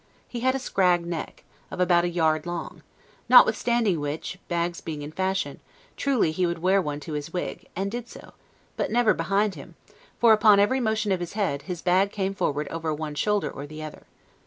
He 0.27 0.39
had 0.39 0.55
a 0.55 0.57
scrag 0.57 1.05
neck, 1.05 1.43
of 1.69 1.79
about 1.79 2.03
a 2.05 2.09
yard 2.09 2.47
long; 2.47 2.81
notwithstanding 3.29 3.99
which, 3.99 4.39
bags 4.47 4.81
being 4.81 5.03
in 5.03 5.11
fashion, 5.11 5.59
truly 5.95 6.31
he 6.31 6.47
would 6.47 6.57
wear 6.57 6.81
one 6.81 6.99
to 7.01 7.13
his 7.13 7.31
wig, 7.31 7.67
and 7.75 7.91
did 7.91 8.07
so; 8.09 8.33
but 8.75 8.89
never 8.89 9.13
behind 9.13 9.53
him, 9.53 9.75
for, 10.19 10.33
upon 10.33 10.59
every 10.59 10.79
motion 10.79 11.11
of 11.11 11.19
his 11.19 11.33
head, 11.33 11.61
his 11.69 11.83
bag 11.83 12.11
came 12.11 12.33
forward 12.33 12.67
over 12.69 12.91
one 12.91 13.13
shoulder 13.13 13.51
or 13.51 13.67
the 13.67 13.83
other. 13.83 14.07